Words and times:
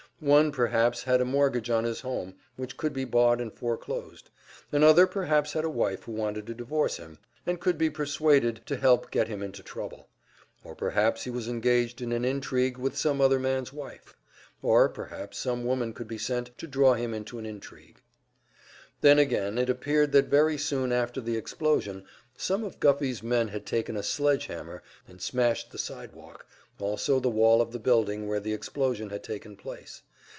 One 0.23 0.51
perhaps 0.51 1.01
had 1.01 1.19
a 1.19 1.25
mortgage 1.25 1.71
on 1.71 1.83
his 1.83 2.01
home 2.01 2.35
which 2.55 2.77
could 2.77 2.93
be 2.93 3.05
bought 3.05 3.41
and 3.41 3.51
foreclosed; 3.51 4.29
another 4.71 5.07
perhaps 5.07 5.53
had 5.53 5.65
a 5.65 5.67
wife 5.69 6.03
who 6.03 6.11
wanted 6.11 6.45
to 6.45 6.53
divorce 6.53 6.97
him, 6.97 7.17
and 7.47 7.59
could 7.59 7.75
be 7.75 7.89
persuaded 7.89 8.61
to 8.67 8.77
help 8.77 9.09
get 9.09 9.27
him 9.27 9.41
into 9.41 9.63
trouble. 9.63 10.09
Or 10.63 10.75
perhaps 10.75 11.23
he 11.23 11.31
was 11.31 11.47
engaged 11.47 12.01
in 12.01 12.11
an 12.11 12.23
intrigue 12.23 12.77
with 12.77 12.95
some 12.95 13.19
other 13.19 13.39
man's 13.39 13.73
wife; 13.73 14.15
or 14.61 14.87
perhaps 14.89 15.39
some 15.39 15.65
woman 15.65 15.91
could 15.91 16.07
be 16.07 16.19
sent 16.19 16.55
to 16.59 16.67
draw 16.67 16.93
him 16.93 17.15
into 17.15 17.39
an 17.39 17.47
intrigue. 17.47 17.99
Then 19.01 19.17
again, 19.17 19.57
it 19.57 19.71
appeared 19.71 20.11
that 20.11 20.27
very 20.27 20.55
soon 20.55 20.91
after 20.91 21.19
the 21.19 21.35
explosion 21.35 22.05
some 22.37 22.63
of 22.63 22.79
Guffey's 22.79 23.23
men 23.23 23.47
had 23.47 23.65
taken 23.65 23.97
a 23.97 24.03
sledge 24.03 24.45
hammer 24.45 24.83
and 25.07 25.19
smashed 25.19 25.71
the 25.71 25.79
sidewalk, 25.79 26.45
also 26.77 27.19
the 27.19 27.29
wall 27.31 27.59
of 27.59 27.71
the 27.71 27.79
building 27.79 28.27
where 28.27 28.39
the 28.39 28.53
explosion 28.53 29.09
had 29.09 29.23
taken 29.23 29.55
place. 29.57 30.03